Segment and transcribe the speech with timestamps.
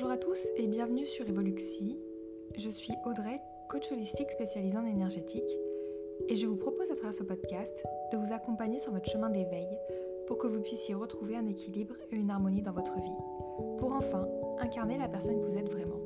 [0.00, 1.98] Bonjour à tous et bienvenue sur Evoluxi.
[2.56, 5.50] Je suis Audrey, coach holistique spécialisée en énergétique,
[6.28, 7.82] et je vous propose à travers ce podcast
[8.12, 9.66] de vous accompagner sur votre chemin d'éveil
[10.28, 13.16] pour que vous puissiez retrouver un équilibre et une harmonie dans votre vie,
[13.80, 14.28] pour enfin
[14.60, 16.00] incarner la personne que vous êtes vraiment.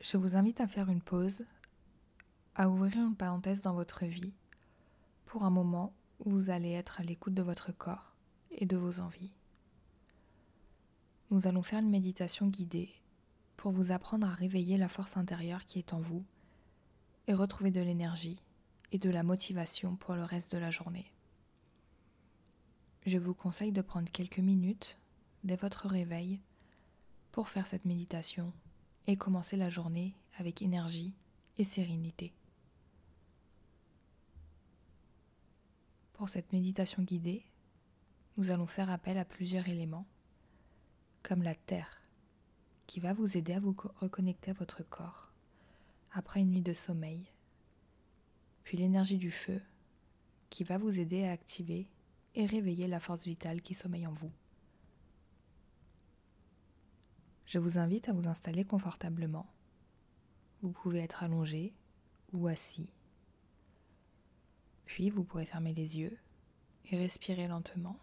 [0.00, 1.44] Je vous invite à faire une pause,
[2.54, 4.32] à ouvrir une parenthèse dans votre vie
[5.26, 5.92] pour un moment
[6.24, 8.13] où vous allez être à l'écoute de votre corps
[8.54, 9.32] et de vos envies.
[11.30, 12.90] Nous allons faire une méditation guidée
[13.56, 16.24] pour vous apprendre à réveiller la force intérieure qui est en vous
[17.26, 18.38] et retrouver de l'énergie
[18.92, 21.10] et de la motivation pour le reste de la journée.
[23.06, 24.98] Je vous conseille de prendre quelques minutes
[25.42, 26.40] dès votre réveil
[27.32, 28.52] pour faire cette méditation
[29.06, 31.14] et commencer la journée avec énergie
[31.58, 32.32] et sérénité.
[36.12, 37.44] Pour cette méditation guidée,
[38.36, 40.06] nous allons faire appel à plusieurs éléments,
[41.22, 42.02] comme la terre,
[42.86, 45.32] qui va vous aider à vous reconnecter à votre corps
[46.10, 47.32] après une nuit de sommeil,
[48.64, 49.60] puis l'énergie du feu,
[50.50, 51.88] qui va vous aider à activer
[52.34, 54.32] et réveiller la force vitale qui sommeille en vous.
[57.46, 59.46] Je vous invite à vous installer confortablement.
[60.62, 61.74] Vous pouvez être allongé
[62.32, 62.90] ou assis.
[64.86, 66.16] Puis vous pourrez fermer les yeux
[66.90, 67.98] et respirer lentement.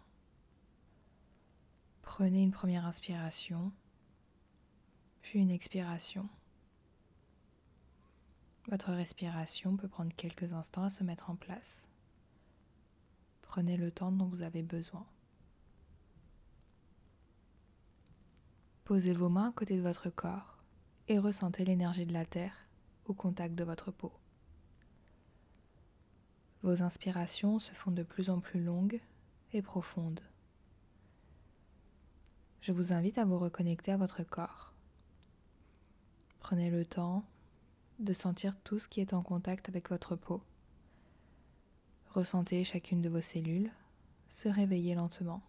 [2.02, 3.72] Prenez une première inspiration,
[5.22, 6.28] puis une expiration.
[8.68, 11.86] Votre respiration peut prendre quelques instants à se mettre en place.
[13.40, 15.06] Prenez le temps dont vous avez besoin.
[18.84, 20.58] Posez vos mains à côté de votre corps
[21.08, 22.66] et ressentez l'énergie de la terre
[23.06, 24.12] au contact de votre peau.
[26.62, 29.00] Vos inspirations se font de plus en plus longues
[29.52, 30.20] et profondes
[32.62, 34.72] je vous invite à vous reconnecter à votre corps.
[36.38, 37.24] Prenez le temps
[37.98, 40.40] de sentir tout ce qui est en contact avec votre peau.
[42.10, 43.70] Ressentez chacune de vos cellules
[44.28, 45.42] se réveiller lentement.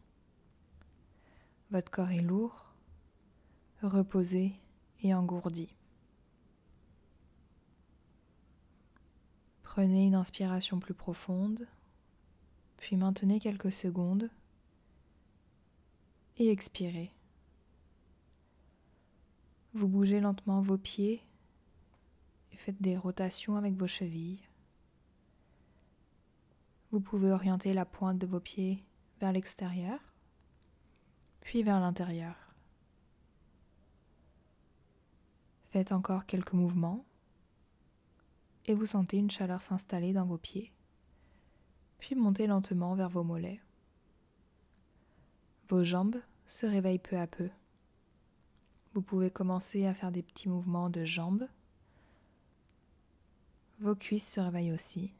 [1.69, 2.73] Votre corps est lourd,
[3.83, 4.53] reposé
[5.03, 5.73] et engourdi.
[9.61, 11.67] Prenez une inspiration plus profonde,
[12.77, 14.29] puis maintenez quelques secondes
[16.37, 17.11] et expirez.
[19.73, 21.21] Vous bougez lentement vos pieds
[22.51, 24.41] et faites des rotations avec vos chevilles.
[26.91, 28.83] Vous pouvez orienter la pointe de vos pieds
[29.19, 29.99] vers l'extérieur,
[31.41, 32.35] puis vers l'intérieur.
[35.71, 37.03] Faites encore quelques mouvements
[38.65, 40.71] et vous sentez une chaleur s'installer dans vos pieds,
[41.97, 43.59] puis montez lentement vers vos mollets.
[45.73, 47.49] Vos jambes se réveillent peu à peu.
[48.93, 51.47] Vous pouvez commencer à faire des petits mouvements de jambes.
[53.79, 55.15] Vos cuisses se réveillent aussi.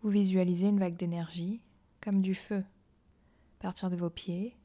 [0.00, 1.60] Vous visualisez une vague d'énergie,
[2.00, 2.64] comme du feu,
[3.58, 4.56] partir de vos pieds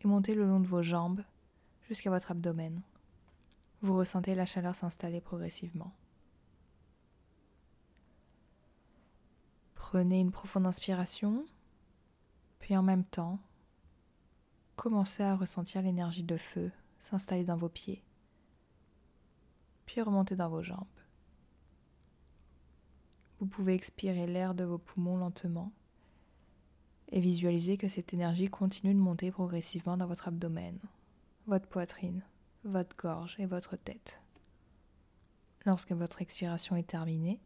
[0.00, 1.24] et monter le long de vos jambes
[1.88, 2.82] jusqu'à votre abdomen.
[3.82, 5.92] Vous ressentez la chaleur s'installer progressivement.
[9.74, 11.44] Prenez une profonde inspiration
[12.64, 13.38] puis en même temps,
[14.74, 18.02] commencez à ressentir l'énergie de feu s'installer dans vos pieds,
[19.84, 20.86] puis remonter dans vos jambes.
[23.38, 25.72] Vous pouvez expirer l'air de vos poumons lentement
[27.12, 30.78] et visualiser que cette énergie continue de monter progressivement dans votre abdomen,
[31.46, 32.22] votre poitrine,
[32.64, 34.22] votre gorge et votre tête.
[35.66, 37.42] Lorsque votre expiration est terminée,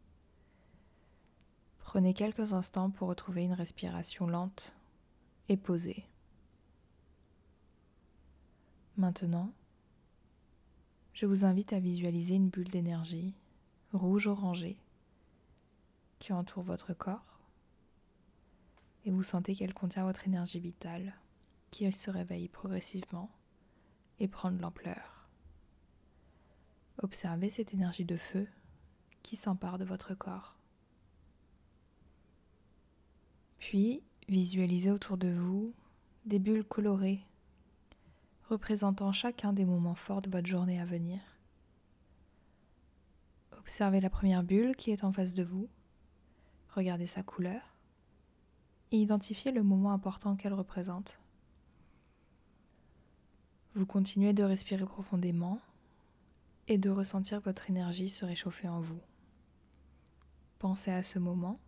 [1.79, 4.78] prenez quelques instants pour retrouver une respiration lente
[5.49, 6.05] et.
[8.97, 9.51] Maintenant,
[11.13, 13.33] je vous invite à visualiser une bulle d'énergie
[13.93, 14.77] rouge-orangée
[16.19, 17.39] qui entoure votre corps
[19.05, 21.15] et vous sentez qu'elle contient votre énergie vitale
[21.71, 23.29] qui se réveille progressivement
[24.19, 25.27] et prend de l'ampleur.
[27.01, 28.47] Observez cette énergie de feu
[29.23, 30.55] qui s'empare de votre corps.
[33.59, 35.73] Puis, Visualisez autour de vous
[36.25, 37.25] des bulles colorées
[38.49, 41.19] représentant chacun des moments forts de votre journée à venir.
[43.57, 45.69] Observez la première bulle qui est en face de vous.
[46.75, 47.61] Regardez sa couleur
[48.97, 51.19] identifiez le moment important qu'elle représente.
[53.75, 55.59] Vous continuez de respirer profondément
[56.67, 58.99] et de ressentir votre énergie se réchauffer en vous.
[60.57, 61.59] Pensez à ce moment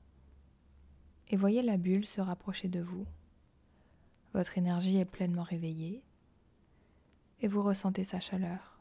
[1.32, 3.08] et voyez la bulle se rapprocher de vous.
[4.34, 6.04] Votre énergie est pleinement réveillée
[7.40, 8.80] et vous ressentez sa chaleur.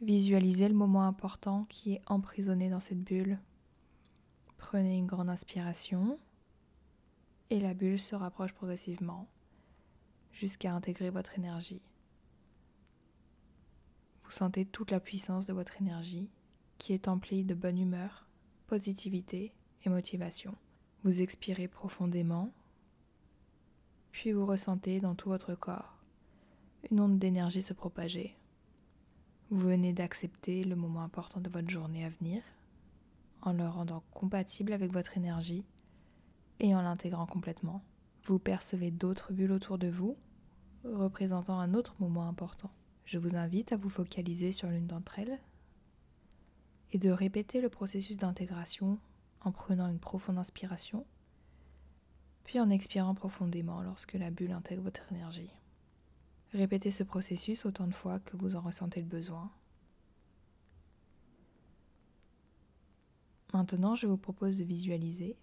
[0.00, 3.38] Visualisez le moment important qui est emprisonné dans cette bulle.
[4.56, 6.18] Prenez une grande inspiration
[7.50, 9.28] et la bulle se rapproche progressivement
[10.32, 11.82] jusqu'à intégrer votre énergie.
[14.24, 16.30] Vous sentez toute la puissance de votre énergie
[16.78, 18.26] qui est emplie de bonne humeur,
[18.66, 19.52] positivité
[19.84, 20.54] et motivation.
[21.04, 22.50] Vous expirez profondément,
[24.12, 25.96] puis vous ressentez dans tout votre corps
[26.90, 28.36] une onde d'énergie se propager.
[29.50, 32.42] Vous venez d'accepter le moment important de votre journée à venir
[33.42, 35.64] en le rendant compatible avec votre énergie
[36.60, 37.82] et en l'intégrant complètement.
[38.24, 40.16] Vous percevez d'autres bulles autour de vous
[40.84, 42.70] représentant un autre moment important.
[43.04, 45.38] Je vous invite à vous focaliser sur l'une d'entre elles
[46.92, 48.98] et de répéter le processus d'intégration
[49.42, 51.06] en prenant une profonde inspiration,
[52.44, 55.50] puis en expirant profondément lorsque la bulle intègre votre énergie.
[56.52, 59.50] Répétez ce processus autant de fois que vous en ressentez le besoin.
[63.52, 65.36] Maintenant, je vous propose de visualiser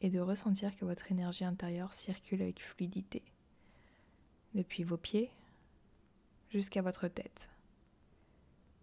[0.00, 3.22] et de ressentir que votre énergie intérieure circule avec fluidité,
[4.54, 5.30] depuis vos pieds
[6.50, 7.48] jusqu'à votre tête.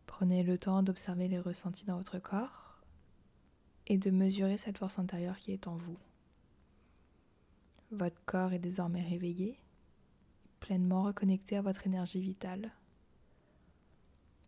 [0.07, 2.58] Prenez le temps d'observer les ressentis dans votre corps
[3.89, 5.97] et de mesurer cette force intérieure qui est en vous.
[7.91, 9.59] Votre corps est désormais réveillé
[10.59, 12.71] pleinement reconnecté à votre énergie vitale.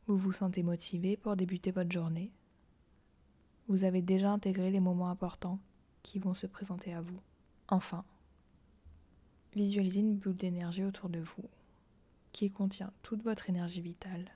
[0.07, 2.31] Vous vous sentez motivé pour débuter votre journée.
[3.67, 5.59] Vous avez déjà intégré les moments importants
[6.03, 7.19] qui vont se présenter à vous.
[7.69, 8.03] Enfin,
[9.53, 11.49] visualisez une boule d'énergie autour de vous
[12.33, 14.31] qui contient toute votre énergie vitale.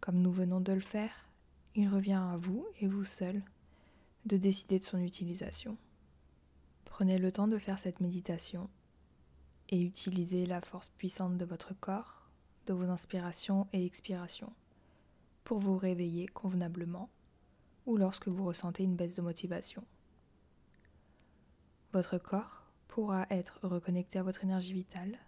[0.00, 1.28] Comme nous venons de le faire,
[1.74, 3.42] il revient à vous et vous seul
[4.28, 5.76] de décider de son utilisation.
[6.84, 8.68] Prenez le temps de faire cette méditation
[9.70, 12.30] et utilisez la force puissante de votre corps,
[12.66, 14.52] de vos inspirations et expirations
[15.44, 17.08] pour vous réveiller convenablement
[17.86, 19.82] ou lorsque vous ressentez une baisse de motivation.
[21.92, 25.18] Votre corps pourra être reconnecté à votre énergie vitale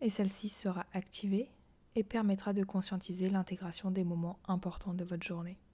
[0.00, 1.50] et celle-ci sera activée
[1.94, 5.58] et permettra de conscientiser l'intégration des moments importants de votre journée.